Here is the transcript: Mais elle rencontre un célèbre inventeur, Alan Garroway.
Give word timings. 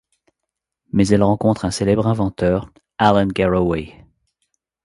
Mais 0.91 1.07
elle 1.09 1.21
rencontre 1.21 1.63
un 1.63 1.69
célèbre 1.69 2.07
inventeur, 2.07 2.71
Alan 2.97 3.27
Garroway. 3.27 4.03